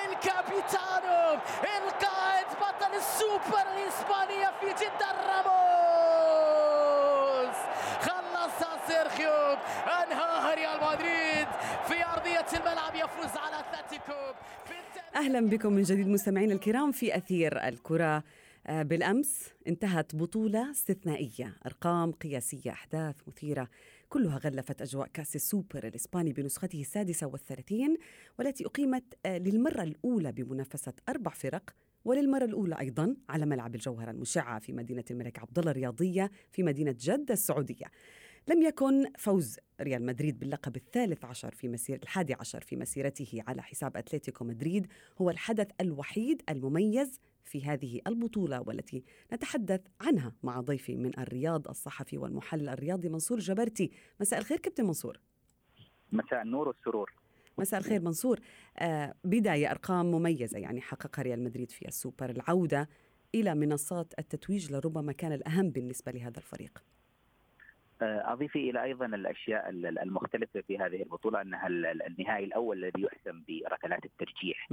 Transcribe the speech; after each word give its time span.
الكابيتانو 0.04 1.22
القائد 1.64 2.48
بطل 2.60 2.92
السوبر 2.96 3.66
الإسبانية 3.72 4.48
في 4.60 4.68
جدة 4.80 5.10
راموس. 5.28 5.58
خلصها 8.00 8.74
سيرخيو 8.86 9.38
أنهاها 9.86 10.50
ريال 10.54 10.78
مدريد 10.82 11.48
في 11.88 12.03
الملعب 12.52 12.94
يفوز 12.94 13.36
على 13.36 13.60
أتلتيكو 13.60 14.12
في 14.66 14.74
أهلا 15.16 15.40
بكم 15.48 15.72
من 15.72 15.82
جديد 15.82 16.08
مستمعينا 16.08 16.54
الكرام 16.54 16.92
في 16.92 17.16
أثير 17.16 17.68
الكرة 17.68 18.24
آه، 18.66 18.82
بالأمس 18.82 19.50
انتهت 19.68 20.16
بطولة 20.16 20.70
استثنائية 20.70 21.56
أرقام 21.66 22.12
قياسية 22.12 22.70
أحداث 22.70 23.16
مثيرة 23.26 23.68
كلها 24.08 24.38
غلفت 24.38 24.82
أجواء 24.82 25.08
كأس 25.14 25.36
السوبر 25.36 25.86
الإسباني 25.86 26.32
بنسخته 26.32 26.80
السادسة 26.80 27.26
والثلاثين 27.26 27.96
والتي 28.38 28.66
أقيمت 28.66 29.04
آه، 29.26 29.38
للمرة 29.38 29.82
الأولى 29.82 30.32
بمنافسة 30.32 30.92
أربع 31.08 31.30
فرق 31.30 31.70
وللمرة 32.04 32.44
الأولى 32.44 32.80
أيضا 32.80 33.16
على 33.28 33.46
ملعب 33.46 33.74
الجوهرة 33.74 34.10
المشعة 34.10 34.58
في 34.58 34.72
مدينة 34.72 35.04
الملك 35.10 35.38
عبد 35.38 35.58
الله 35.58 35.70
الرياضية 35.70 36.30
في 36.52 36.62
مدينة 36.62 36.94
جدة 37.00 37.34
السعودية. 37.34 37.86
لم 38.48 38.62
يكن 38.62 39.12
فوز 39.18 39.58
ريال 39.80 40.06
مدريد 40.06 40.38
باللقب 40.38 40.76
الثالث 40.76 41.24
عشر 41.24 41.54
في 41.54 41.68
مسير 41.68 41.98
الحادي 42.02 42.34
عشر 42.34 42.60
في 42.60 42.76
مسيرته 42.76 43.42
على 43.46 43.62
حساب 43.62 43.96
أتلتيكو 43.96 44.44
مدريد. 44.44 44.86
هو 45.20 45.30
الحدث 45.30 45.68
الوحيد 45.80 46.42
المميز 46.50 47.20
في 47.44 47.64
هذه 47.64 48.00
البطولة 48.06 48.60
والتي 48.60 49.04
نتحدث 49.32 49.80
عنها 50.00 50.32
مع 50.42 50.60
ضيفي 50.60 50.96
من 50.96 51.18
الرياض 51.18 51.68
الصحفي 51.68 52.18
والمحلل 52.18 52.68
الرياضي 52.68 53.08
منصور 53.08 53.38
جبرتي. 53.38 53.90
مساء 54.20 54.38
الخير 54.38 54.58
كابتن 54.58 54.84
منصور. 54.84 55.20
مساء 56.12 56.42
النور 56.42 56.68
والسرور. 56.68 57.12
مساء 57.58 57.80
الخير 57.80 58.00
منصور. 58.00 58.40
آه 58.78 59.14
بداية 59.24 59.70
أرقام 59.70 60.06
مميزة 60.06 60.58
يعني 60.58 60.80
حققها 60.80 61.22
ريال 61.22 61.44
مدريد 61.44 61.70
في 61.70 61.88
السوبر 61.88 62.30
العودة 62.30 62.88
إلى 63.34 63.54
منصات 63.54 64.14
التتويج 64.18 64.72
لربما 64.72 65.12
كان 65.12 65.32
الأهم 65.32 65.70
بالنسبة 65.70 66.12
لهذا 66.12 66.38
الفريق. 66.38 66.84
اضيف 68.04 68.56
إلى 68.56 68.82
أيضا 68.82 69.06
الأشياء 69.06 69.68
ال- 69.70 69.98
المختلفة 69.98 70.60
في 70.60 70.78
هذه 70.78 71.02
البطولة 71.02 71.40
أنها 71.40 71.66
ال- 71.66 71.86
ال- 71.86 72.02
النهائي 72.02 72.44
الأول 72.44 72.84
الذي 72.84 73.02
يحسم 73.02 73.42
بركلات 73.48 74.04
الترجيح. 74.04 74.68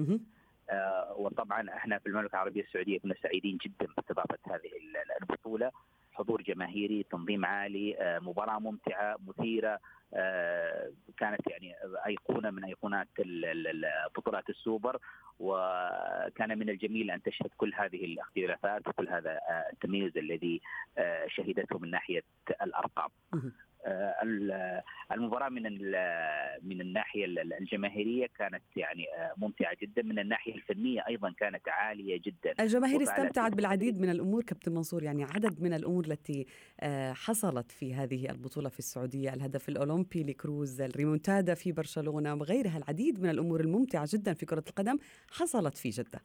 آه، 0.70 1.14
وطبعا 1.18 1.70
إحنا 1.70 1.98
في 2.00 2.08
المملكة 2.09 2.34
العربية 2.34 2.62
السعودية 2.62 3.00
كنا 3.00 3.16
سعيدين 3.24 3.58
جدا 3.58 3.94
باستضافة 3.98 4.38
هذه 4.48 4.68
ال- 4.78 5.22
البطولة 5.22 5.72
حضور 6.22 6.42
جماهيري 6.42 7.04
تنظيم 7.04 7.46
عالي 7.46 7.98
آه، 7.98 8.20
مباراة 8.20 8.60
ممتعة 8.60 9.18
مثيرة 9.28 9.80
آه، 10.14 10.92
كانت 11.18 11.42
يعني 11.48 11.76
أيقونة 12.08 12.50
من 12.50 12.64
أيقونات 12.64 13.08
بطولات 14.18 14.50
السوبر 14.50 14.98
وكان 15.40 16.60
من 16.60 16.70
الجميل 16.70 17.12
أن 17.12 17.22
تشهد 17.22 17.50
كل 17.58 17.74
هذه 17.76 18.06
الاختلافات 18.06 18.88
وكل 18.88 19.10
هذا 19.10 19.32
آه، 19.32 19.66
التميز 19.74 20.18
الذي 20.18 20.62
شهدته 21.28 21.80
من 21.80 21.92
ناحية 21.92 22.24
الأرقام. 22.62 23.10
آه، 23.86 24.16
ال- 24.24 24.82
المباراة 25.12 25.50
من 25.50 25.64
من 26.64 26.82
الناحية 26.82 27.26
ال- 27.26 27.54
الجماهيرية 27.54 28.28
كانت 28.38 28.64
يعني 28.76 29.06
آه، 29.18 29.34
ممتعة 29.38 29.78
جدا. 29.82 30.02
من 30.02 30.20
الناحية 30.20 30.56
الفنية 30.56 31.04
أيضا 31.08 31.32
كانت 31.32 31.68
عالية 31.70 32.22
جدا. 32.26 32.54
الجماهير 32.59 33.04
استمتعت 33.04 33.52
بالعديد 33.54 34.00
من 34.02 34.09
الأمور 34.09 34.44
كابتن 34.44 34.72
منصور. 34.74 35.04
يعني 35.04 35.24
عدد 35.24 35.62
من 35.62 35.74
الأمور 35.74 36.06
التي 36.06 36.46
آه، 36.80 37.14
حصلت 37.14 37.72
في 37.72 37.94
هذه 37.94 38.30
البطولة 38.30 38.69
في 38.69 38.80
السعودية 38.80 39.34
الهدف 39.34 39.69
الأولمبي 39.69 40.24
لكروز 40.24 40.81
الريمونتادا 40.81 41.53
في 41.53 41.72
برشلونة 41.72 42.34
وغيرها 42.34 42.78
العديد 42.78 43.22
من 43.22 43.30
الأمور 43.30 43.59
الممتعة 43.62 44.08
جدا 44.13 44.34
في 44.34 44.46
كرة 44.46 44.63
القدم 44.69 44.98
حصلت 45.31 45.78
في 45.78 45.90
جدة. 45.90 46.19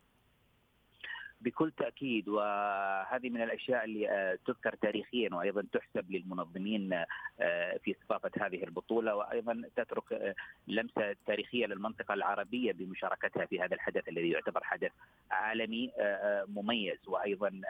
بكل 1.47 1.71
تأكيد 1.71 2.29
وهذه 2.29 3.29
من 3.31 3.43
الأشياء 3.43 3.85
اللي 3.85 4.11
آه، 4.11 4.39
تذكر 4.47 4.75
تاريخيا 4.75 5.35
وأيضا 5.35 5.65
تحسب 5.73 6.11
للمنظمين 6.11 6.93
آه، 7.41 7.77
في 7.85 7.91
استضافه 7.91 8.31
هذه 8.47 8.65
البطولة 8.65 9.15
وأيضا 9.15 9.63
تترك 9.77 10.13
آه، 10.13 10.35
لمسة 10.69 11.17
تاريخية 11.27 11.67
للمنطقة 11.67 12.15
العربية 12.15 12.73
بمشاركتها 12.73 13.47
في 13.47 13.61
هذا 13.61 13.75
الحدث 13.75 14.09
الذي 14.09 14.31
يعتبر 14.31 14.65
حدث 14.65 14.93
عالمي 15.31 15.91
مميز. 16.49 16.99
وأيضا 17.07 17.61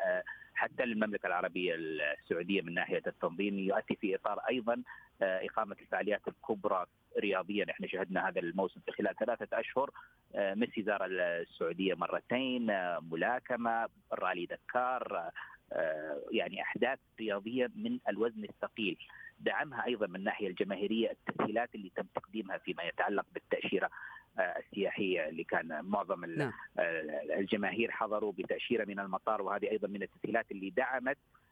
حتى 0.54 0.82
المملكه 0.82 1.26
العربية 1.26 1.75
السعودية 1.75 2.62
من 2.62 2.75
ناحية 2.75 3.03
التنظيم 3.06 3.59
يؤتي 3.59 3.97
في 3.97 4.15
إطار 4.15 4.38
أيضا 4.38 4.82
إقامة 5.22 5.77
الفعاليات 5.81 6.28
الكبرى 6.28 6.87
رياضيا 7.19 7.66
إحنا 7.71 7.87
شهدنا 7.87 8.28
هذا 8.28 8.41
الموسم 8.41 8.81
في 8.81 8.93
خلال 8.93 9.16
ثلاثة 9.16 9.60
أشهر 9.60 9.91
آه، 10.34 10.54
ميسي 10.54 10.82
زار 10.82 11.04
السعودية 11.04 11.94
مرتين 11.94 12.71
آه، 12.71 12.99
ملاكمة 13.10 13.88
رالي 14.12 14.47
دكار 14.47 15.31
آه، 15.72 16.22
يعني 16.31 16.62
أحداث 16.62 16.99
رياضية 17.21 17.71
من 17.77 17.99
الوزن 18.09 18.44
الثقيل 18.44 18.99
دعمها 19.41 19.87
أيضا 19.87 20.06
من 20.06 20.16
الناحية 20.16 20.49
الجماهيرية 20.49 21.10
التسهيلات 21.10 21.75
اللي 21.75 21.93
تم 21.97 22.06
تقديمها 22.15 22.59
فيما 22.59 22.83
يتعلق 22.83 23.27
بالتأشيرة 23.34 23.91
آه، 24.38 24.59
السياحية 24.59 25.28
اللي 25.28 25.44
كان 25.44 25.84
معظم 25.84 26.25
نعم. 26.25 26.53
آه، 26.78 27.38
الجماهير 27.38 27.91
حضروا 27.91 28.33
بتأشيرة 28.33 28.84
من 28.84 29.00
المطار 29.00 29.43
وهذه 29.43 29.71
أيضا 29.71 29.88
من 29.88 30.03
التسهيلات 30.03 30.50
اللي 30.50 30.71
دعمت 30.71 31.16
آه، 31.16 31.45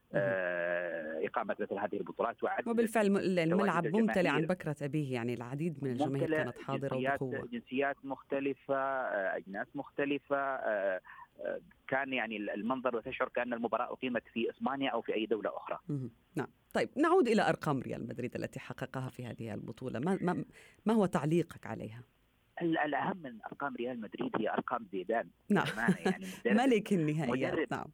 إقامة 1.27 1.57
مثل 1.61 1.79
هذه 1.79 1.97
البطولات 1.97 2.43
وعدد 2.45 2.69
وبالفعل 2.69 3.07
الملعب. 3.29 3.87
ممتلئ 3.87 4.29
عن 4.29 4.43
بكرة 4.47 4.77
أبيه 4.83 5.15
يعني 5.15 5.35
العديد 5.35 5.85
من 5.85 5.91
الجماهير 5.91 6.31
كانت 6.31 6.59
حاضرة 6.59 6.89
جنسيات 6.89 7.23
وبقوة. 7.23 7.47
جنسيات 7.53 7.97
مختلفة 8.05 8.77
آه، 8.77 9.37
أجناس 9.37 9.67
مختلفة 9.75 10.37
آه، 10.37 11.01
آه، 11.41 11.61
كان 11.89 12.13
يعني 12.13 12.37
المنظر 12.37 12.97
وتشعر 12.97 13.29
كأن 13.29 13.53
المباراة 13.53 13.93
أقيمت 13.93 14.23
في 14.33 14.51
إسبانيا 14.51 14.91
أو 14.91 15.03
في 15.03 15.15
أي 15.15 15.27
دولة 15.27 15.57
أخرى. 15.57 15.79
مهم. 15.89 16.11
نعم. 16.37 16.49
طيب 16.75 16.89
نعود 16.97 17.29
إلى 17.29 17.49
أرقام 17.49 17.81
ريال 17.81 18.09
مدريد 18.09 18.35
التي 18.37 18.61
حققها 18.61 19.09
في 19.09 19.27
هذه 19.27 19.55
البطولة. 19.55 19.99
ما 20.01 20.19
ما, 20.21 20.45
ما 20.87 20.95
هو 20.95 21.07
تعليقك 21.07 21.67
عليها؟ 21.67 22.03
ال- 22.63 22.79
الأهم 22.79 23.17
من 23.17 23.39
أرقام 23.47 23.75
ريال 23.77 24.01
مدريد 24.01 24.31
هي 24.39 24.51
أرقام 24.51 24.87
زيدان 24.93 25.29
نعم. 25.49 25.67
يعني 26.07 26.27
ملك 26.67 26.93
النهائيات. 26.93 27.73
نعم. 27.73 27.87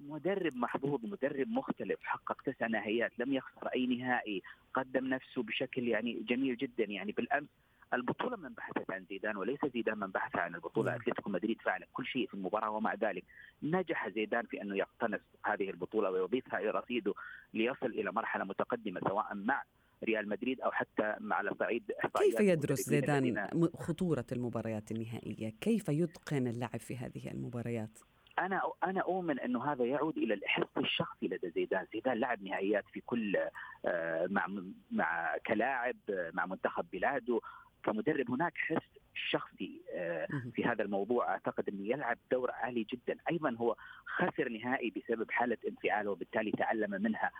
مدرب 0.00 0.56
محظوظ 0.56 1.00
مدرب 1.04 1.48
مختلف 1.48 1.98
حقق 2.02 2.42
تسع 2.42 2.66
نهائيات 2.66 3.12
لم 3.18 3.32
يخسر 3.32 3.66
أي 3.66 3.86
نهائي 3.86 4.42
قدم 4.74 5.06
نفسه 5.06 5.42
بشكل 5.42 5.88
يعني 5.88 6.12
جميل 6.28 6.56
جدا 6.56 6.84
يعني 6.84 7.12
بالأمس 7.12 7.48
البطولة 7.94 8.36
من 8.36 8.48
بحثت 8.48 8.90
عن 8.90 9.04
زيدان 9.10 9.36
وليس 9.36 9.58
زيدان 9.74 9.98
من 9.98 10.06
بحث 10.06 10.36
عن 10.36 10.54
البطولة 10.54 10.90
نعم. 10.90 11.00
أتلتيكو 11.00 11.30
مدريد 11.30 11.60
فعل 11.62 11.84
كل 11.92 12.06
شيء 12.06 12.26
في 12.26 12.34
المباراة 12.34 12.70
ومع 12.70 12.94
ذلك 12.94 13.24
نجح 13.62 14.08
زيدان 14.08 14.46
في 14.46 14.62
أنه 14.62 14.76
يقتنص 14.76 15.20
هذه 15.44 15.70
البطولة 15.70 16.10
ويضيفها 16.10 16.60
إلى 16.60 16.70
رصيده 16.70 17.14
ليصل 17.54 17.86
إلى 17.86 18.12
مرحلة 18.12 18.44
متقدمة 18.44 19.00
سواء 19.00 19.34
مع 19.34 19.62
ريال 20.04 20.28
مدريد 20.28 20.60
أو 20.60 20.70
حتى 20.70 21.14
مع 21.20 21.36
على 21.36 21.50
صعيد 21.58 21.92
كيف 22.18 22.40
يدرس 22.40 22.80
زيدان 22.80 23.48
خطورة 23.74 24.26
المباريات 24.32 24.90
النهائية؟ 24.90 25.52
كيف 25.60 25.88
يتقن 25.88 26.46
اللعب 26.46 26.80
في 26.80 26.96
هذه 26.96 27.30
المباريات؟ 27.30 27.98
أنا 28.38 28.62
أنا 28.84 29.00
أؤمن 29.00 29.40
إنه 29.40 29.72
هذا 29.72 29.84
يعود 29.84 30.18
إلى 30.18 30.34
الحس 30.34 30.78
الشخصي 30.78 31.26
لدى 31.26 31.50
زيدان، 31.50 31.86
زيدان 31.92 32.18
لعب 32.18 32.42
نهائيات 32.42 32.84
في 32.92 33.00
كل 33.00 33.36
آه، 33.84 34.26
مع 34.30 34.46
مع 34.90 35.36
كلاعب 35.46 35.96
مع 36.08 36.46
منتخب 36.46 36.86
بلاده 36.92 37.40
كمدرب 37.84 38.30
هناك 38.30 38.52
حس 38.56 38.98
شخصي 39.14 39.82
آه،. 39.94 40.28
في 40.54 40.64
هذا 40.64 40.82
الموضوع 40.82 41.28
أعتقد 41.28 41.68
إنه 41.68 41.88
يلعب 41.88 42.18
دور 42.30 42.50
عالي 42.50 42.86
جدا، 42.92 43.16
أيضا 43.30 43.56
هو 43.58 43.76
خسر 44.06 44.48
نهائي 44.48 44.90
بسبب 44.96 45.30
حالة 45.30 45.58
انفعاله 45.68 46.10
وبالتالي 46.10 46.50
تعلم 46.50 46.90
منها 46.90 47.30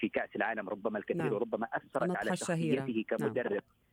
في 0.00 0.08
كأس 0.08 0.36
العالم 0.36 0.68
ربما 0.68 0.98
الكثير 0.98 1.22
نعم. 1.22 1.32
وربما 1.32 1.68
أثرت 1.72 2.16
على. 2.16 2.36
شخصيته 2.36 3.04
كمدرب 3.08 3.52
نعم 3.52 3.87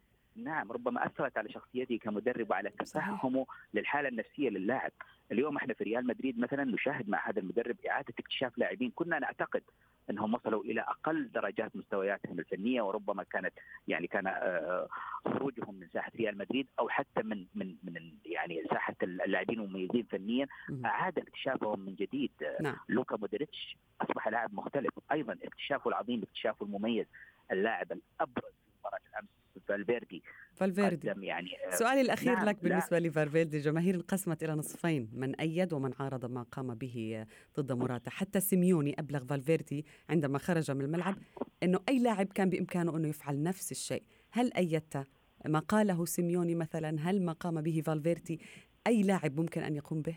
ربما 0.71 1.05
أثرت 1.05 1.37
على 1.37 1.49
شخصيته 1.49 1.97
كمدرب 1.97 2.49
وعلى. 2.49 2.69
تفهمه 2.69 3.45
للحالة 3.73 4.09
النفسية 4.09 4.49
للاعب، 4.49 4.91
اليوم 5.31 5.57
إحنا 5.57 5.73
في 5.73 5.83
ريال 5.83 6.07
مدريد 6.07 6.39
مثلا 6.39 6.63
نشاهد 6.63 7.09
مع 7.09 7.29
هذا 7.29 7.39
المدرب 7.39 7.75
إعادة 7.89 8.13
اكتشاف 8.19 8.57
لاعبين. 8.57 8.91
كنا 8.95 9.19
نعتقد 9.19 9.63
أنهم 10.09 10.33
وصلوا 10.33 10.63
إلى 10.63 10.81
أقل 10.81 11.31
درجات 11.31 11.75
مستوياتهم 11.75 12.39
الفنية 12.39 12.81
وربما 12.81 13.23
كانت 13.23 13.53
يعني 13.87 14.07
كان 14.07 14.27
آه، 14.27 14.87
خروجهم 15.25 15.75
من 15.75 15.87
ساحة 15.93 16.11
ريال 16.15 16.38
مدريد 16.38 16.67
أو 16.79 16.89
حتى 16.89 17.23
من 17.23 17.45
من 17.55 17.75
من 17.83 18.11
يعني 18.25 18.63
ساحة 18.69 18.95
اللاعبين 19.03 19.59
المميزين 19.59 20.03
فنيا. 20.03 20.47
أعاد 20.85 21.19
اكتشافهم 21.19 21.79
من 21.79 21.95
جديد. 21.95 22.31
آه، 22.43 22.61
نعم. 22.61 22.75
لوكا 22.89 23.17
مودريتش 23.17 23.77
أصبح 24.01 24.27
لاعب 24.27 24.53
مختلف. 24.53 24.91
أيضا 25.11 25.38
اكتشافه 25.43 25.89
العظيم 25.89 26.21
اكتشافه 26.23 26.65
المميز 26.65 27.05
اللاعب 27.51 27.91
الأبرز 27.91 28.64
مباراة 28.85 29.01
الأمس 29.09 29.29
فالفيردي. 29.67 30.23
فالفيردي. 30.53 31.07
يعني 31.07 31.49
سؤالي 31.69 32.01
الأخير 32.01 32.33
نعم 32.33 32.45
لك 32.45 32.63
بالنسبة 32.63 32.99
لفالفيردي 32.99 33.59
جماهير 33.59 33.95
انقسمت 33.95 34.43
إلى 34.43 34.53
نصفين 34.53 35.09
من 35.13 35.35
أيد 35.35 35.73
ومن 35.73 35.91
عارض 35.99 36.25
ما 36.25 36.43
قام 36.43 36.75
به 36.75 37.25
ضد 37.59 37.71
موراتا. 37.71 38.09
حتى 38.09 38.39
سيميوني 38.39 38.95
أبلغ 38.99 39.25
فالفيردي 39.25 39.85
عندما 40.09 40.37
خرج 40.37 40.71
من 40.71 40.81
الملعب 40.81 41.15
أنه 41.63 41.79
أي 41.89 41.99
لاعب 41.99 42.25
كان 42.25 42.49
بإمكانه 42.49 42.97
أنه 42.97 43.07
يفعل 43.07 43.43
نفس 43.43 43.71
الشيء. 43.71 44.03
هل 44.31 44.53
أيدت 44.53 45.07
ما 45.45 45.59
قاله 45.59 46.05
سيميوني 46.05 46.55
مثلا؟ 46.55 46.99
هل 46.99 47.21
ما 47.21 47.33
قام 47.33 47.61
به 47.61 47.81
فالفيردي 47.85 48.39
أي 48.88 49.03
لاعب 49.03 49.39
ممكن 49.39 49.63
أن 49.63 49.75
يقوم 49.75 50.01
به؟ 50.01 50.15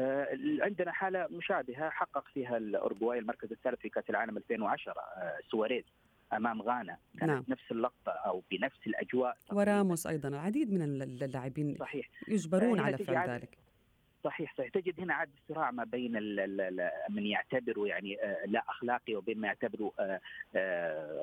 آه، 0.00 0.28
عندنا 0.60 0.92
حالة 0.92 1.26
مشابهة 1.30 1.90
حقق 1.90 2.24
فيها 2.34 2.56
الأورجواي 2.56 3.18
المركز 3.18 3.52
الثالث 3.52 3.80
في 3.80 3.88
كأس 3.88 4.10
العالم 4.10 4.36
2010 4.36 4.92
آه، 4.92 5.38
سواريز. 5.50 5.84
أمام 6.32 6.62
غانا 6.62 6.96
كانت 7.18 7.32
نعم. 7.32 7.44
نفس 7.48 7.72
اللقطة 7.72 8.12
أو 8.12 8.42
بنفس 8.50 8.86
الأجواء 8.86 9.36
وراموس 9.52 10.06
أيضا 10.06 10.28
العديد 10.28 10.72
من 10.72 10.82
اللاعبين 11.02 11.76
صحيح 11.80 12.08
يجبرون 12.28 12.80
على 12.80 12.98
فعل 12.98 13.30
ذلك 13.30 13.58
صحيح 14.24 14.54
صحيح 14.58 14.70
تجد 14.70 15.00
هنا 15.00 15.14
عاد 15.14 15.30
صراع 15.48 15.70
ما 15.70 15.84
بين 15.84 16.12
من 17.10 17.26
يعتبره 17.26 17.86
يعني 17.86 18.22
آه، 18.22 18.46
لا 18.46 18.64
أخلاقي 18.68 19.14
وبين 19.14 19.38
ما 19.38 19.46
يعتبره 19.46 19.92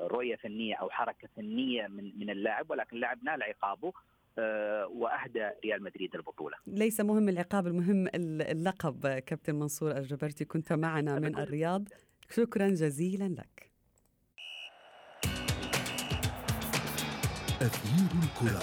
رؤية 0.06 0.36
فنية 0.36 0.74
أو 0.74 0.90
حركة 0.90 1.28
فنية 1.36 1.86
من 1.86 2.18
من 2.18 2.30
اللاعب 2.30 2.70
ولكن 2.70 2.96
اللاعب 2.96 3.24
نال 3.24 3.42
عقابه 3.42 3.92
آه، 4.38 4.86
وأهدى 4.86 5.50
ريال 5.64 5.82
مدريد 5.82 6.14
البطولة. 6.14 6.56
ليس 6.66 7.00
مهم 7.00 7.28
العقاب 7.28 7.66
المهم 7.66 8.08
اللقب 8.14 9.06
كابتن 9.06 9.54
منصور 9.54 9.90
الجبرتي 9.90 10.44
كنت 10.44 10.72
معنا 10.72 11.18
من 11.18 11.38
الرياض 11.38 11.88
شكرا 12.30 12.68
جزيلا 12.68 13.28
لك. 13.28 13.70
أثير 17.66 18.10
الكرة. 18.22 18.62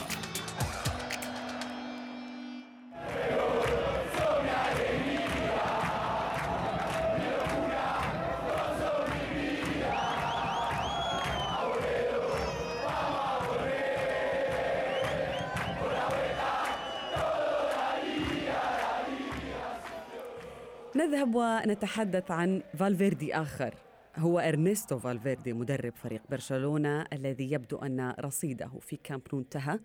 نذهب 20.95 21.35
ونتحدث 21.35 22.31
عن 22.31 22.61
فالفيردي 22.79 23.35
آخر. 23.35 23.73
هو 24.17 24.39
إرنستو 24.39 24.99
فالفيردي 24.99 25.53
مدرب 25.53 25.95
فريق 25.95 26.21
برشلونة 26.29 27.05
الذي 27.13 27.51
يبدو 27.51 27.77
أن 27.77 28.13
رصيده 28.19 28.71
في 28.81 28.97
كامب 29.03 29.21
نو 29.33 29.39
انتهى. 29.39 29.79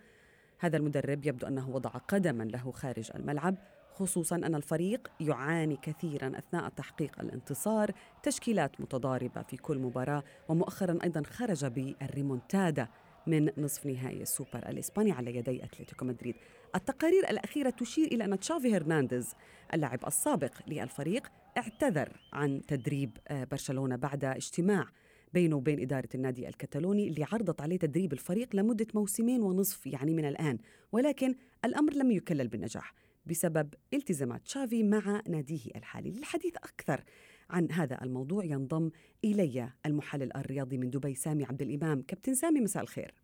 هذا 0.58 0.76
المدرب 0.76 1.26
يبدو 1.26 1.46
أنه 1.46 1.70
وضع 1.70 1.90
قدما 1.90 2.44
له 2.44 2.70
خارج 2.70 3.10
الملعب 3.14 3.54
خصوصا 3.94 4.36
أن 4.36 4.54
الفريق 4.54 5.08
يعاني 5.20 5.76
كثيرا 5.82 6.32
أثناء 6.38 6.68
تحقيق 6.68 7.20
الانتصار 7.20 7.92
تشكيلات 8.22 8.80
متضاربة 8.80 9.42
في 9.42 9.56
كل 9.56 9.78
مباراة 9.78 10.22
ومؤخرا 10.48 10.98
أيضا 11.04 11.22
خرج 11.22 11.64
بالريمونتادا 11.64 12.88
من 13.26 13.50
نصف 13.58 13.86
نهائي 13.86 14.22
السوبر 14.22 14.68
الإسباني 14.68 15.12
على 15.12 15.36
يدي 15.36 15.64
أتلتيكو 15.64 16.04
مدريد. 16.04 16.34
التقارير 16.74 17.30
الأخيرة 17.30 17.70
تشير 17.70 18.06
إلى 18.06 18.24
أن 18.24 18.38
تشافي 18.40 18.76
هرنانديز 18.76 19.34
اللاعب 19.74 20.06
السابق 20.06 20.52
للفريق 20.66 21.28
اعتذر 21.56 22.20
عن 22.32 22.62
تدريب 22.66 23.18
آه، 23.28 23.44
برشلونة 23.44 23.96
بعد 23.96 24.24
اجتماع 24.24 24.86
بينه 25.32 25.56
وبين 25.56 25.80
إدارة 25.80 26.08
النادي 26.14 26.48
الكتالوني 26.48 27.08
اللي 27.08 27.26
عرضت 27.32 27.60
عليه 27.60 27.78
تدريب 27.78 28.12
الفريق 28.12 28.56
لمدة 28.56 28.86
موسمين 28.94 29.42
ونصف 29.42 29.86
يعني 29.86 30.14
من 30.14 30.24
الآن 30.24 30.58
ولكن 30.92 31.34
الأمر 31.64 31.92
لم 31.92 32.10
يكلل 32.10 32.48
بالنجاح 32.48 32.94
بسبب 33.26 33.74
التزامات 33.94 34.42
تشافي 34.44 34.82
مع 34.82 35.22
ناديه 35.28 35.70
الحالي. 35.76 36.10
للحديث 36.10 36.56
أكثر 36.56 37.04
عن 37.50 37.72
هذا 37.72 38.02
الموضوع 38.02 38.44
ينضم 38.44 38.90
إلي 39.24 39.70
المحلل 39.86 40.36
الرياضي 40.36 40.78
من 40.78 40.90
دبي 40.90 41.14
سامي 41.14 41.44
عبد 41.44 41.62
الإمام. 41.62 42.02
كابتن 42.02 42.34
سامي 42.34 42.60
مساء 42.60 42.82
الخير. 42.82 43.14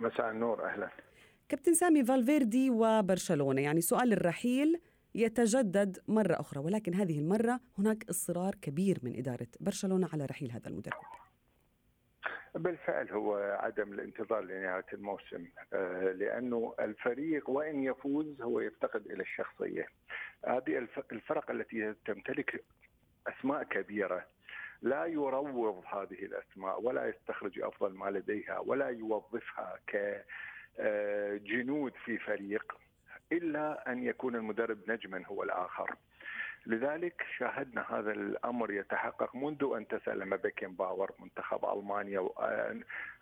مساء 0.00 0.30
النور 0.30 0.64
أهلا. 0.64 0.90
كابتن 1.48 1.74
سامي 1.74 2.04
فالفيردي 2.04 2.70
وبرشلونة 2.70 3.60
يعني 3.60 3.80
سؤال 3.80 4.12
الرحيل 4.12 4.80
يتجدد 5.16 5.98
مرة 6.08 6.40
أخرى 6.40 6.60
ولكن 6.60 6.94
هذه 6.94 7.18
المرة 7.18 7.60
هناك 7.78 8.04
إصرار 8.10 8.54
كبير 8.62 8.98
من 9.02 9.18
إدارة 9.18 9.46
برشلونة 9.60 10.08
على 10.12 10.24
رحيل 10.26 10.50
هذا 10.52 10.68
المدرب. 10.68 11.02
بالفعل 12.54 13.10
هو 13.10 13.58
عدم 13.60 13.92
الانتظار 13.92 14.40
لنهاية 14.40 14.86
الموسم 14.92 15.46
آه، 15.72 16.12
لأنه 16.12 16.74
الفريق 16.80 17.50
وإن 17.50 17.82
يفوز 17.82 18.42
هو 18.42 18.60
يفتقد 18.60 19.06
إلى 19.06 19.22
الشخصية. 19.22 19.88
هذه 20.46 20.88
الفرق 21.12 21.50
التي 21.50 21.94
تمتلك 22.06 22.64
أسماء 23.26 23.62
كبيرة. 23.62 24.26
لا 24.82 25.04
يروض 25.04 25.84
هذه 25.86 26.24
الأسماء 26.24 26.82
ولا 26.82 27.08
يستخرج 27.08 27.60
أفضل 27.60 27.94
ما 27.94 28.10
لديها 28.10 28.58
ولا 28.58 28.88
يوظفها 28.88 29.78
كجنود 30.76 31.92
في 32.04 32.18
فريق. 32.18 32.85
إلا 33.32 33.92
أن 33.92 34.02
يكون 34.02 34.36
المدرب 34.36 34.78
نجما 34.90 35.26
هو 35.26 35.42
الآخر. 35.42 35.94
لذلك 36.66 37.22
شاهدنا 37.38 37.84
هذا 37.88 38.12
الأمر 38.12 38.72
يتحقق 38.72 39.36
منذ 39.36 39.72
أن 39.76 39.88
تسلم 39.88 40.36
بيكن 40.36 40.72
باور 40.72 41.12
منتخب 41.18 41.64
ألمانيا 41.78 42.28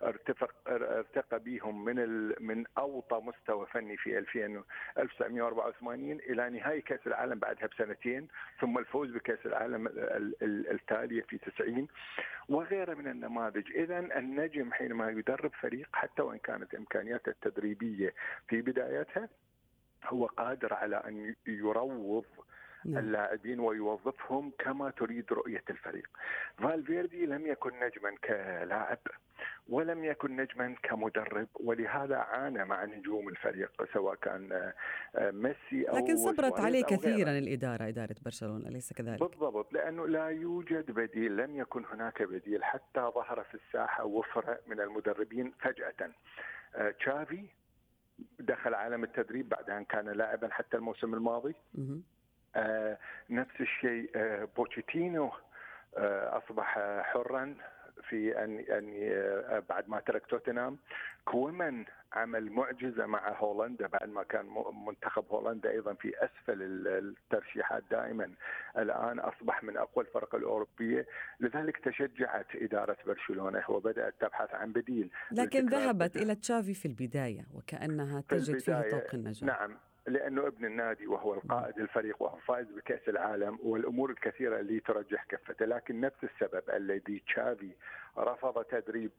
ارتفق 0.03 0.55
ارتقى 0.69 1.39
بهم 1.39 1.85
من 1.85 2.29
من 2.41 2.65
أوطى 2.79 3.21
مستوى 3.21 3.67
فني 3.67 3.97
في 3.97 4.19
2000 4.19 4.65
1984 4.99 6.11
إلى 6.13 6.51
نهائي 6.51 6.81
كأس 6.81 7.07
العالم 7.07 7.39
بعدها 7.39 7.67
بسنتين 7.67 8.29
ثم 8.61 8.79
الفوز 8.79 9.11
بكأس 9.11 9.47
العالم 9.47 9.89
التالية 10.43 11.23
في 11.23 11.39
90 11.39 11.89
وغيرها 12.49 12.95
من 12.95 13.07
النماذج، 13.07 13.71
اذا 13.71 13.99
النجم 13.99 14.73
حينما 14.73 15.11
يدرب 15.11 15.53
فريق 15.61 15.89
حتى 15.93 16.23
وإن 16.23 16.39
كانت 16.39 16.75
إمكانياته 16.75 17.31
التدريبية 17.31 18.15
في 18.49 18.63
بدايتها 18.63 19.29
هو 20.07 20.27
قادر 20.27 20.75
على 20.75 20.97
أن 20.97 21.35
يروض 21.47 22.25
نعم. 22.85 23.05
اللاعبين 23.05 23.61
ويوظفهم 23.61 24.53
كما 24.59 24.91
تريد 24.91 25.33
رؤية 25.33 25.65
الفريق. 25.71 26.09
فالفيردي 26.59 27.27
لم 27.27 27.47
يكن 27.47 27.71
نجما 27.71 28.17
كلاعب 28.25 28.99
ولم 29.69 30.05
يكن 30.05 30.37
نجما 30.37 30.75
كمدرب 30.83 31.49
ولهذا 31.55 32.17
عانى 32.17 32.65
مع 32.65 32.85
نجوم 32.85 33.29
الفريق 33.29 33.71
سواء 33.93 34.15
كان 34.15 34.73
آه، 35.17 35.31
ميسي 35.31 35.89
أو 35.89 35.97
لكن 35.97 36.17
صبرت 36.17 36.61
عليه 36.61 36.85
كثيرا 36.85 37.39
الإدارة 37.39 37.89
إدارة 37.89 38.17
برشلونة 38.25 38.69
أليس 38.69 38.93
كذلك؟ 38.93 39.21
بالضبط 39.21 39.73
لأنه 39.73 40.07
لا 40.09 40.29
يوجد 40.29 40.91
بديل 40.91 41.37
لم 41.37 41.57
يكن 41.57 41.85
هناك 41.85 42.23
بديل 42.23 42.65
حتى 42.65 43.01
ظهر 43.01 43.45
في 43.45 43.55
الساحة 43.55 44.05
وفرة 44.05 44.61
من 44.67 44.81
المدربين 44.81 45.53
فجأة. 45.61 46.11
آه، 46.75 46.91
تشافي 46.91 47.47
دخل 48.39 48.75
عالم 48.75 49.05
التدريب 49.05 49.49
بعد 49.49 49.71
ان 49.71 49.85
كان 49.85 50.09
لاعبا 50.09 50.49
حتى 50.51 50.77
الموسم 50.77 51.15
الماضي. 51.15 51.55
آه 52.57 52.99
نفس 53.31 53.61
الشيء 53.61 54.11
آه 54.17 54.49
بوتشيتينو 54.57 55.33
آه 55.97 56.39
أصبح 56.39 56.79
حرا. 57.03 57.55
في 58.09 58.45
ان 58.45 58.59
ان 58.59 58.95
آه، 59.03 59.63
بعد 59.69 59.89
ما 59.89 60.01
ترك 60.01 60.27
توتنهام 60.27 60.79
كومن 61.25 61.85
عمل 62.13 62.51
معجزة 62.51 63.07
مع 63.07 63.33
هولندا 63.39 63.87
بعد 63.87 64.09
ما 64.09 64.23
كان 64.23 64.47
منتخب 64.87 65.25
هولندا 65.31 65.71
أيضا 65.71 65.95
في 65.95 66.13
أسفل 66.25 66.63
الترشيحات 66.87 67.83
دائما. 67.91 68.31
الآن 68.79 69.19
أصبح 69.19 69.65
من 69.65 69.77
أقوى 69.77 70.05
الفرق 70.05 70.35
الأوروبية. 70.35 71.07
لذلك 71.41 71.77
تشجعت 71.77 72.47
إدارة 72.55 72.97
برشلونة 73.07 73.63
وبدات 73.69 74.15
تبحث 74.21 74.55
عن 74.55 74.73
بديل 74.73 75.11
لكن 75.33 75.67
ذهبت 75.67 76.17
إلى 76.17 76.35
تشافي 76.35 76.75
في 76.75 76.87
البداية 76.89 77.47
وكأنها 77.55 78.21
تجد 78.21 78.59
فيه 78.59 78.91
طوق 78.91 79.15
النجاح. 79.15 79.59
نعم. 79.61 79.77
لأنه 80.07 80.47
ابن 80.47 80.65
النادي 80.65 81.07
وهو 81.07 81.35
القائد 81.35 81.79
الفريق 81.79 82.23
وهو 82.23 82.37
فائز 82.37 82.67
بكأس 82.67 83.09
العالم 83.09 83.59
والأمور 83.63 84.11
الكثيرة 84.11 84.61
اللي 84.61 84.81
ترجح 84.81 85.25
كفته. 85.25 85.67
لكن 85.67 86.01
نفس 86.01 86.25
السبب 86.25 86.63
الذي 86.75 87.23
تشافي 87.27 87.71
رفض 88.19 88.65
تدريب 88.65 89.11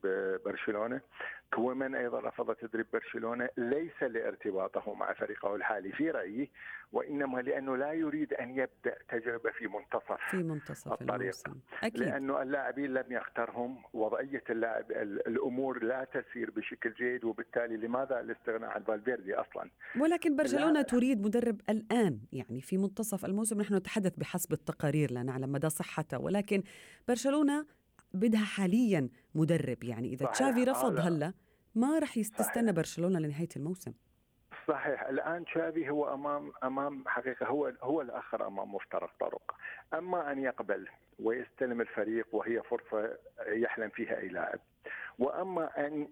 برشلونة. 0.46 1.02
كومان 1.54 1.96
أيضا 1.96 2.20
رفض 2.20 2.56
تدريب 2.56 2.86
برشلونة. 2.94 3.50
ليس 3.58 4.04
لارتباطه 4.04 4.94
مع 4.94 5.14
فريقه 5.14 5.56
الحالي 5.56 5.92
في 5.92 6.12
رأيي 6.12 6.50
وإنما 6.92 7.42
لأنه 7.42 7.78
لا 7.78 7.94
يريد 7.94 8.34
أن 8.34 8.50
يبدأ 8.50 8.98
تجربة 9.10 9.52
في 9.52 9.68
منتصف 9.68 10.22
في 10.32 10.38
منتصف 10.38 10.92
الطريق. 10.92 11.12
الموسم. 11.22 11.56
أكيد. 11.84 12.00
لأنه 12.00 12.42
اللاعبين 12.42 12.94
لم 12.94 13.06
يخترهم 13.10 13.84
وضعية 13.94 14.44
اللاعب 14.50 14.92
الأمور 15.28 15.84
لا 15.84 16.04
تسير 16.04 16.52
بشكل 16.52 16.94
جيد 16.94 17.24
وبالتالي 17.26 17.78
لماذا 17.78 18.20
الاستغناء 18.20 18.70
عن 18.70 18.84
فالفيردي 18.84 19.36
أصلا؟ 19.36 19.70
ولكن 20.00 20.36
برشلونة 20.36 20.82
تريد 20.82 21.26
مدرب 21.26 21.62
الآن 21.70 22.20
يعني 22.32 22.62
في 22.62 22.78
منتصف 22.78 23.26
الموسم. 23.26 23.62
نحن 23.62 23.76
نتحدث 23.76 24.16
بحسب 24.20 24.54
التقارير 24.54 25.12
لا 25.12 25.24
نعلم 25.24 25.52
مدى 25.52 25.70
صحته 25.70 26.20
ولكن 26.20 26.64
برشلونة 27.08 27.66
بدها 28.16 28.46
حاليا 28.46 29.10
مدرب. 29.36 29.84
يعني 29.84 30.14
إذا 30.14 30.26
تشافي 30.26 30.64
رفض 30.64 31.00
هلأ 31.00 31.34
ما 31.76 32.00
راح 32.00 32.18
يستنى 32.18 32.72
برشلونة 32.72 33.20
لنهاية 33.20 33.50
الموسم. 33.56 33.94
صحيح. 34.68 35.04
الآن 35.04 35.46
تشافي 35.46 35.90
هو 35.90 36.14
أمام 36.14 36.52
أمام 36.64 37.04
حقيقة 37.08 37.46
هو 37.46 37.74
هو 37.82 38.02
الآخر 38.02 38.48
أمام 38.48 38.76
مفترق 38.76 39.12
طرق. 39.20 39.56
أما 39.94 40.32
أن 40.32 40.40
يقبل 40.40 40.88
ويستلم 41.20 41.82
الفريق 41.82 42.28
وهي 42.32 42.62
فرصة 42.62 43.18
يحلم 43.48 43.90
فيها 43.90 44.20
أي 44.20 44.28
لاعب 44.28 44.60
وأما 45.20 45.88
أن 45.88 46.08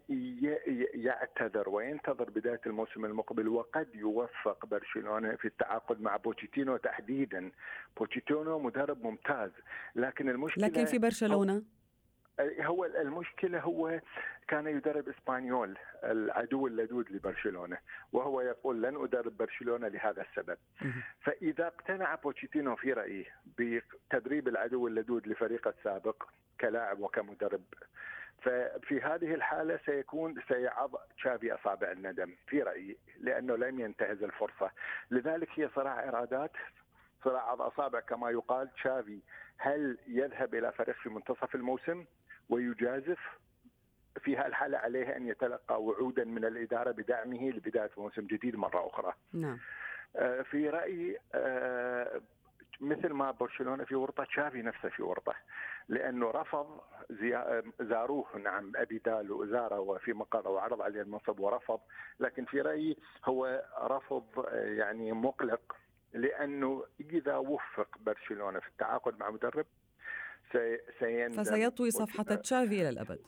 يعتذر 0.93 1.69
وينتظر 1.69 2.29
بداية 2.29 2.61
الموسم 2.65 3.05
المقبل 3.05 3.47
وقد 3.47 3.87
يوفق 3.95 4.65
برشلونة 4.65 5.35
في 5.35 5.45
التعاقد 5.45 6.01
مع 6.01 6.17
بوتشيتينو 6.17 6.77
تحديدا. 6.77 7.51
بوتشيتينو 7.97 8.59
مدرب 8.59 9.03
ممتاز 9.03 9.51
لكن 9.95 10.29
المشكلة 10.29 10.67
لكن 10.67 10.85
في 10.85 10.97
برشلونة؟ 10.97 11.63
هو 12.39 12.85
المشكلة 12.85 13.59
هو 13.59 13.99
كان 14.47 14.67
يدرب 14.67 15.09
إسبانيول 15.09 15.77
العدو 16.03 16.67
اللدود 16.67 17.11
لبرشلونة 17.11 17.77
وهو 18.13 18.41
يقول 18.41 18.81
لن 18.81 19.03
أدرب 19.03 19.37
برشلونة 19.37 19.87
لهذا 19.87 20.21
السبب. 20.21 20.57
فإذا 21.21 21.67
اقتنع 21.67 22.15
بوتشيتينو 22.15 22.75
في 22.75 22.93
رأيي 22.93 23.25
بتدريب 23.57 24.47
العدو 24.47 24.87
اللدود 24.87 25.27
لفريقه 25.27 25.69
السابق 25.69 26.23
كلاعب 26.61 26.99
وكمدرب 26.99 27.63
ففي 28.41 29.01
هذه 29.01 29.33
الحالة 29.33 29.79
سيكون 29.85 30.41
سيعض 30.47 30.95
تشافي 31.17 31.53
أصابع 31.53 31.91
الندم 31.91 32.35
في 32.47 32.61
رأيي 32.61 32.97
لأنه 33.19 33.55
لم 33.55 33.79
ينتهز 33.79 34.23
الفرصة. 34.23 34.71
لذلك 35.11 35.49
هي 35.55 35.69
صراع 35.75 36.07
إرادات 36.09 36.51
صراع 37.23 37.53
أصابع 37.53 37.99
كما 37.99 38.29
يقال. 38.29 38.73
تشافي 38.73 39.19
هل 39.57 39.97
يذهب 40.07 40.55
إلى 40.55 40.71
فريق 40.71 40.95
في 40.95 41.09
منتصف 41.09 41.55
الموسم؟ 41.55 42.05
ويجازف 42.49 43.19
في 44.19 44.37
هالحالة 44.37 44.77
عليه 44.77 45.15
أن 45.15 45.27
يتلقى 45.27 45.83
وعودا 45.83 46.23
من 46.23 46.45
الإدارة 46.45 46.91
بدعمه 46.91 47.49
لبداية 47.49 47.91
موسم 47.97 48.21
جديد 48.21 48.55
مرة 48.55 48.87
أخرى 48.87 49.13
نعم. 49.33 49.59
في 50.43 50.69
رأيي 50.69 51.19
مثل 52.81 53.09
ما 53.09 53.31
برشلونة 53.31 53.83
في 53.83 53.95
ورطة 53.95 54.23
تشافي 54.23 54.61
نفسه 54.61 54.89
في 54.89 55.03
ورطة 55.03 55.33
لأنه 55.87 56.31
رفض 56.31 56.81
زاروه 57.79 58.37
نعم 58.37 58.71
أبي 58.75 58.97
دال 58.97 59.31
وزارة 59.31 59.79
وفي 59.79 60.13
مقر 60.13 60.47
وعرض 60.47 60.81
عليه 60.81 61.01
المنصب 61.01 61.39
ورفض 61.39 61.79
لكن 62.19 62.45
في 62.45 62.61
رأيي 62.61 62.97
هو 63.25 63.63
رفض 63.81 64.45
يعني 64.53 65.11
مقلق 65.11 65.75
لأنه 66.13 66.85
إذا 66.99 67.35
وفق 67.35 67.97
برشلونة 67.99 68.59
في 68.59 68.67
التعاقد 68.67 69.19
مع 69.19 69.29
مدرب 69.29 69.65
سيندم 70.99 71.43
فسيطوي 71.43 71.91
صفحة 71.91 72.23
تشافي 72.23 72.81
إلى 72.81 72.89
الأبد 72.89 73.19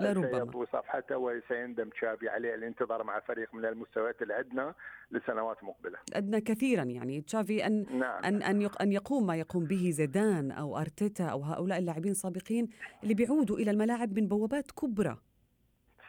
لربما 0.00 0.44
سيطوي 0.44 0.66
صفحته 0.66 1.16
وسيندم 1.16 1.88
تشافي 1.88 2.28
عليه 2.28 2.54
الانتظار 2.54 3.02
مع 3.04 3.20
فريق 3.20 3.54
من 3.54 3.64
المستويات 3.64 4.22
الأدنى 4.22 4.72
لسنوات 5.10 5.64
مقبلة. 5.64 5.98
أدنى 6.14 6.40
كثيرا 6.40 6.82
يعني 6.82 7.20
تشافي 7.20 7.66
ان 7.66 7.98
نعم. 7.98 8.24
ان 8.24 8.42
أن 8.42 8.68
أن 8.80 8.92
يقوم 8.92 9.26
ما 9.26 9.36
يقوم 9.36 9.64
به 9.64 9.90
زيدان 9.90 10.50
أو 10.50 10.78
أرتيتا 10.78 11.24
أو 11.24 11.42
هؤلاء 11.42 11.78
اللاعبين 11.78 12.10
السابقين 12.10 12.68
اللي 13.02 13.14
بيعودوا 13.14 13.56
إلى 13.56 13.70
الملاعب 13.70 14.18
من 14.18 14.28
بوابات 14.28 14.70
كبرى. 14.70 15.16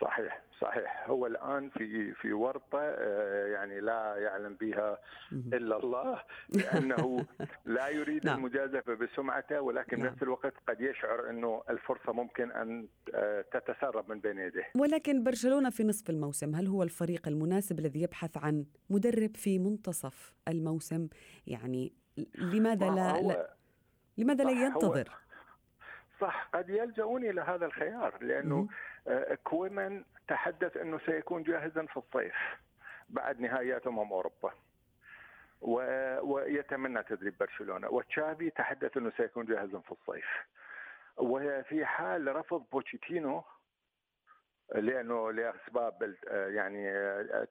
صحيح 0.02 0.42
صحيح. 0.62 1.10
هو 1.10 1.28
الآن 1.28 1.70
في 1.70 2.14
في 2.14 2.34
ورطة 2.34 2.82
يعني 3.46 3.80
لا 3.80 4.16
يعلم 4.18 4.56
بها 4.56 4.98
إلا 5.32 5.78
الله 5.78 6.24
لأنه 6.50 7.26
لا 7.66 7.88
يريد 7.90 8.26
نعم. 8.26 8.38
المجازفة 8.38 8.94
بسمعته 8.94 9.62
ولكن 9.62 10.00
نعم. 10.00 10.08
نفس 10.08 10.24
الوقت 10.24 10.54
قد 10.68 10.82
يشعر 10.82 11.30
إنه 11.30 11.64
الفرصة 11.70 12.14
ممكن 12.14 12.52
أن 12.52 12.88
تتسرب 13.52 14.10
من 14.10 14.20
بين 14.20 14.40
يديه. 14.40 14.72
ولكن 14.76 15.24
برشلونة 15.24 15.70
في 15.70 15.84
نصف 15.84 16.10
الموسم 16.10 16.56
هل 16.56 16.68
هو 16.68 16.84
الفريق 16.84 17.28
المناسب 17.28 17.80
الذي 17.80 18.02
يبحث 18.02 18.38
عن 18.38 18.66
مدرب 18.90 19.38
في 19.38 19.60
منتصف 19.60 20.34
الموسم؟ 20.48 21.08
يعني 21.48 21.94
لماذا 22.36 22.90
لا, 22.90 23.22
لا 23.22 23.56
لماذا 24.18 24.44
لا 24.44 24.52
ينتظر؟ 24.52 25.21
صح 26.22 26.50
قد 26.54 26.70
يلجؤون 26.70 27.26
إلى 27.26 27.42
هذا 27.42 27.66
الخيار 27.66 28.18
لأنه 28.22 28.68
كويمان 29.44 30.06
تحدث 30.28 30.78
إنه 30.78 31.00
سيكون 31.06 31.44
جاهزا 31.44 31.86
في 31.86 31.98
الصيف 31.98 32.36
بعد 33.10 33.40
نهائيات 33.40 33.88
امم 33.88 34.14
أوروبا. 34.14 34.52
ويتمنى 36.22 37.04
تدريب 37.04 37.38
برشلونة. 37.40 37.90
وتشافي 37.90 38.50
تحدث 38.50 38.98
إنه 38.98 39.12
سيكون 39.18 39.46
جاهزا 39.46 39.80
في 39.80 39.92
الصيف. 39.92 40.26
وفي 41.18 41.86
حال 41.86 42.36
رفض 42.36 42.66
بوتشيتينو 42.72 43.44
لأنه 44.76 45.32
لأسباب 45.32 46.16
يعني 46.32 46.94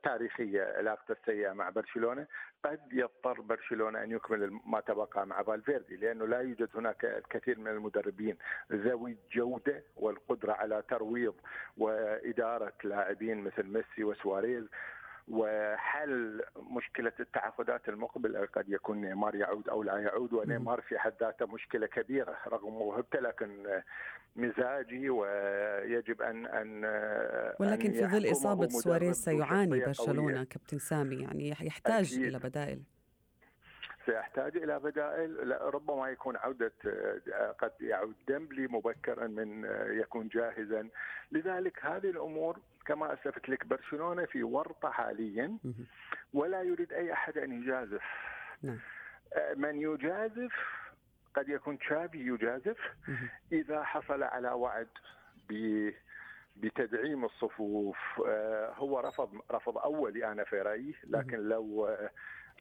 تاريخية 0.02 0.74
علاقته 0.76 1.12
السيئة 1.12 1.52
مع 1.52 1.70
برشلونة. 1.70 2.26
قد 2.64 2.80
يضطر 2.92 3.40
برشلونة 3.40 4.02
أن 4.02 4.10
يكمل 4.10 4.60
ما 4.66 4.80
تبقى 4.80 5.26
مع 5.26 5.42
فالفيردي 5.42 5.96
لأنه 5.96 6.26
لا 6.26 6.40
يوجد 6.40 6.68
هناك 6.74 7.04
الكثير 7.04 7.58
من 7.58 7.68
المدربين 7.68 8.36
ذوي 8.72 9.16
الجودة 9.24 9.82
والقدرة 9.96 10.52
على 10.52 10.82
ترويض 10.88 11.34
وإدارة 11.78 12.72
لاعبين 12.84 13.40
مثل 13.44 13.62
ميسي 13.66 14.04
وسواريز. 14.04 14.64
وحل 15.28 16.42
مشكلة 16.56 17.12
التعاقدات 17.20 17.88
المقبلة 17.88 18.46
قد 18.46 18.68
يكون 18.68 19.00
نيمار 19.00 19.34
يعود 19.34 19.68
أو 19.68 19.82
لا 19.82 19.98
يعود 19.98 20.32
ونيمار 20.32 20.80
في 20.80 20.98
حد 20.98 21.12
ذاته 21.20 21.46
مشكلة 21.46 21.86
كبيرة 21.86 22.36
رغم 22.46 22.72
موهبته 22.72 23.20
لكن 23.20 23.66
مزاجي 24.36 25.10
ويجب 25.10 26.22
أن 26.22 26.46
أن 26.46 26.84
ولكن 27.60 27.90
أن 27.90 27.92
في 27.92 28.06
ظل 28.06 28.30
إصابة 28.30 28.68
سواريز 28.68 29.16
سيعاني 29.16 29.80
برشلونة 29.80 30.44
كابتن 30.44 30.78
سامي 30.78 31.16
يعني 31.22 31.48
يحتاج 31.48 32.14
أكيد. 32.14 32.26
إلى 32.26 32.38
بدائل. 32.38 32.82
سيحتاج 34.06 34.56
إلى 34.56 34.78
بدائل. 34.78 35.56
ربما 35.74 36.08
يكون 36.08 36.36
عودة 36.36 36.72
قد 37.58 37.72
يعود 37.80 38.14
ديمبلي 38.26 38.66
مبكرا 38.66 39.26
من 39.26 39.64
يكون 39.90 40.28
جاهزا. 40.28 40.88
لذلك 41.32 41.84
هذه 41.84 42.10
الأمور 42.10 42.58
كما 42.86 43.12
اسلفت 43.12 43.48
لك 43.48 43.66
برشلونة 43.66 44.24
في 44.24 44.42
ورطة 44.42 44.90
حاليا 44.90 45.58
ولا 46.34 46.62
يريد 46.62 46.92
أي 46.92 47.12
أحد 47.12 47.38
أن 47.38 47.52
يجازف. 47.52 48.04
من 49.56 49.80
يجازف 49.80 50.52
قد 51.34 51.48
يكون 51.48 51.78
تشافي 51.78 52.18
يجازف. 52.18 52.78
إذا 53.52 53.82
حصل 53.82 54.22
على 54.22 54.50
وعد 54.50 54.88
بتدعيم 56.56 57.24
الصفوف 57.24 57.98
هو 58.74 59.00
رفض 59.00 59.40
رفض 59.50 59.78
أولي 59.78 60.32
أنا 60.32 60.44
في 60.44 60.62
رايي 60.62 60.94
لكن 61.04 61.48
لو 61.48 61.96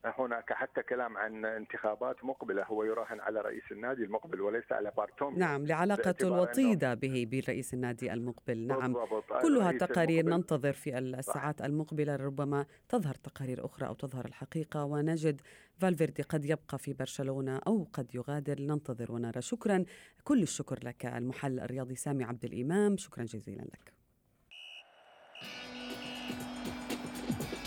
هناك 0.05 0.53
حتى 0.53 0.83
كلام 0.83 1.17
عن 1.17 1.45
انتخابات 1.45 2.23
مقبلة 2.23 2.63
هو 2.63 2.83
يراهن 2.83 3.19
على 3.19 3.41
رئيس 3.41 3.63
النادي 3.71 4.03
المقبل 4.03 4.41
وليس 4.41 4.71
على 4.71 4.91
بارتومي 4.97 5.37
نعم 5.37 5.65
لعلاقة 5.65 6.15
الوطيدة 6.21 6.93
به 6.93 7.27
برئيس 7.31 7.73
النادي 7.73 8.13
المقبل. 8.13 8.67
نعم 8.67 8.93
كلها 9.41 9.71
تقارير 9.71 10.19
المقبل. 10.19 10.37
ننتظر 10.37 10.73
في 10.73 10.97
الساعات 10.97 11.61
المقبلة 11.61 12.15
ربما 12.15 12.65
تظهر 12.89 13.15
تقارير 13.15 13.65
أخرى 13.65 13.87
أو 13.87 13.93
تظهر 13.93 14.25
الحقيقة. 14.25 14.83
ونجد 14.83 15.41
فالفيردي 15.77 16.23
قد 16.23 16.45
يبقى 16.45 16.79
في 16.79 16.93
برشلونة 16.93 17.57
أو 17.67 17.87
قد 17.93 18.15
يغادر. 18.15 18.61
ننتظر 18.61 19.11
ونرى. 19.11 19.41
شكرا. 19.41 19.85
كل 20.23 20.41
الشكر 20.41 20.79
لك 20.83 21.05
المحلل 21.05 21.59
الرياضي 21.59 21.95
سامي 21.95 22.23
عبد 22.23 22.45
الإمام. 22.45 22.97
شكرا 22.97 23.23
جزيلا 23.23 23.61
لك. 23.61 23.93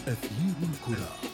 أثير 0.09 0.69
الكرة. 0.71 1.32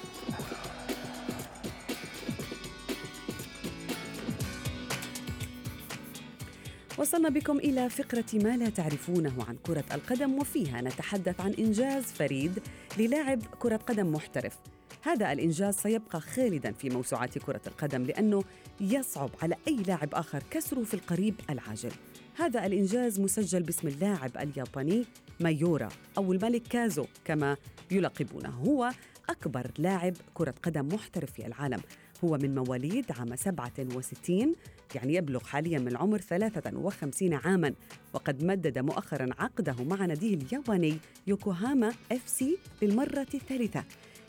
وصلنا 6.99 7.29
بكم 7.29 7.59
إلى 7.59 7.91
فقرة 7.91 8.25
ما 8.35 8.57
لا 8.57 8.71
تعرفونه 8.71 9.45
عن 9.49 9.57
كرة 9.67 9.85
القدم 9.93 10.39
وفيها 10.39 10.81
نتحدث 10.81 11.41
عن 11.41 11.53
إنجاز 11.53 12.05
فريد 12.05 12.63
للاعب 12.99 13.43
كرة 13.59 13.77
قدم 13.77 14.13
محترف. 14.13 14.59
هذا 15.03 15.33
الإنجاز 15.33 15.75
سيبقى 15.77 16.21
خالدا 16.21 16.73
في 16.73 16.91
موسوعات 16.91 17.39
كرة 17.39 17.61
القدم 17.67 18.03
لأنه 18.03 18.45
يصعب 18.81 19.31
على 19.43 19.57
أي 19.69 19.77
لاعب 19.77 20.15
آخر 20.15 20.43
كسره 20.51 20.85
في 20.85 20.95
القريب 20.95 21.35
العاجل. 21.51 21.93
هذا 22.39 22.67
الإنجاز 22.67 23.21
مسجل 23.21 23.63
باسم 23.63 23.89
اللاعب 23.89 24.31
الياباني 24.37 25.05
مايورا 25.41 25.89
أو 26.19 26.33
الملك 26.33 26.63
كازو 26.63 27.07
كما 27.25 27.57
يلقبونه. 27.91 28.49
هو 28.49 28.91
أكبر 29.29 29.71
لاعب 29.79 30.15
كرة 30.35 30.55
قدم 30.63 30.89
محترف 30.95 31.33
في 31.33 31.47
العالم. 31.47 31.81
هو 32.25 32.39
من 32.39 32.55
مواليد 32.55 33.05
عام 33.19 33.37
67 33.37 34.55
يعني 34.95 35.15
يبلغ 35.15 35.45
حاليا 35.45 35.79
من 35.79 35.89
العمر 35.89 36.19
53 36.19 37.35
عاما 37.35 37.73
وقد 38.13 38.45
مدد 38.45 38.79
مؤخرا 38.79 39.29
عقده 39.39 39.77
مع 39.85 40.07
ناديه 40.07 40.35
الياباني 40.35 40.99
يوكوهاما 41.27 41.93
FC 42.13 42.59
للمرة 42.83 43.27
الثالثة. 43.35 43.85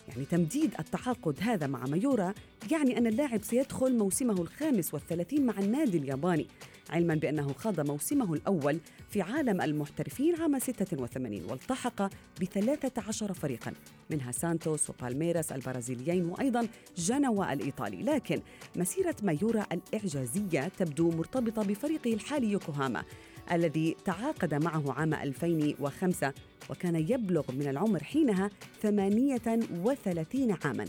يعني 0.07 0.25
تمديد 0.25 0.71
التعاقد 0.79 1.35
هذا 1.41 1.67
مع 1.67 1.85
ميورا 1.85 2.33
يعني 2.71 2.97
أن 2.97 3.07
اللاعب 3.07 3.43
سيدخل 3.43 3.97
موسمه 3.97 4.41
الخامس 4.41 4.93
والثلاثين 4.93 5.45
مع 5.45 5.59
النادي 5.59 5.97
الياباني. 5.97 6.47
علما 6.89 7.15
بأنه 7.15 7.53
خاض 7.53 7.79
موسمه 7.89 8.33
الأول 8.33 8.79
في 9.09 9.21
عالم 9.21 9.61
المحترفين 9.61 10.41
عام 10.41 10.59
86 10.59 11.41
والتحق 11.49 12.01
ب 12.39 12.43
13 12.43 13.33
فريقا 13.33 13.73
منها 14.09 14.31
سانتوس 14.31 14.89
وبالميراس 14.89 15.51
البرازيليين 15.51 16.25
وأيضا 16.25 16.67
جنوا 16.97 17.53
الإيطالي. 17.53 18.03
لكن 18.03 18.41
مسيرة 18.75 19.15
ميورا 19.23 19.65
الإعجازية 19.71 20.67
تبدو 20.77 21.11
مرتبطة 21.11 21.63
بفريقه 21.63 22.13
الحالي 22.13 22.51
يوكوهاما 22.51 23.03
الذي 23.51 23.95
تعاقد 24.05 24.53
معه 24.53 24.93
عام 24.93 25.13
2005 25.13 26.33
وكان 26.69 26.95
يبلغ 26.95 27.51
من 27.51 27.67
العمر 27.67 28.03
حينها 28.03 28.49
38 28.81 30.57
عاماً. 30.65 30.85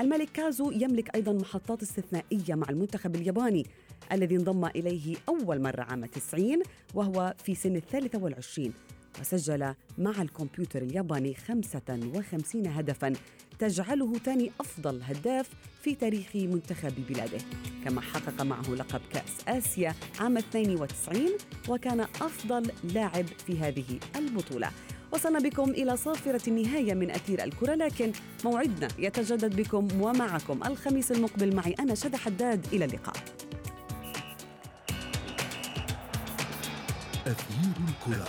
الملك 0.00 0.28
كازو 0.34 0.70
يملك 0.70 1.14
أيضا 1.14 1.32
محطات 1.32 1.82
استثنائية 1.82 2.54
مع 2.54 2.66
المنتخب 2.70 3.16
الياباني 3.16 3.66
الذي 4.12 4.36
انضم 4.36 4.64
إليه 4.64 5.16
أول 5.28 5.62
مرة 5.62 5.82
عام 5.82 6.06
90 6.06 6.62
وهو 6.94 7.34
في 7.44 7.54
سن 7.54 7.76
الثالثة 7.76 8.18
والعشرين 8.18 8.72
وسجل 9.20 9.74
مع 9.98 10.22
الكمبيوتر 10.22 10.82
الياباني 10.82 11.34
55 11.34 12.66
هدفا 12.66 13.12
تجعله 13.58 14.14
ثاني 14.14 14.50
أفضل 14.60 15.02
هداف 15.02 15.50
في 15.82 15.94
تاريخ 15.94 16.36
منتخب 16.36 16.92
بلاده. 17.08 17.38
كما 17.84 18.00
حقق 18.00 18.42
معه 18.42 18.70
لقب 18.70 19.00
كأس 19.12 19.48
آسيا 19.48 19.94
عام 20.20 20.36
92 20.38 21.28
وكان 21.68 22.00
أفضل 22.00 22.70
لاعب 22.94 23.26
في 23.26 23.58
هذه 23.58 23.98
البطولة. 24.16 24.70
وصلنا 25.12 25.38
بكم 25.38 25.70
إلى 25.70 25.96
صافرة 25.96 26.48
النهاية 26.48 26.94
من 26.94 27.10
أثير 27.10 27.44
الكرة 27.44 27.74
لكن 27.74 28.12
موعدنا 28.44 28.88
يتجدد 28.98 29.56
بكم 29.56 29.88
ومعكم. 30.00 30.60
الخميس 30.66 31.12
المقبل 31.12 31.56
معي 31.56 31.74
أنا 31.80 31.94
شد 31.94 32.16
حداد 32.16 32.66
إلى 32.72 32.84
اللقاء. 32.84 33.16
أثير 37.62 37.74
الكره 37.88 38.28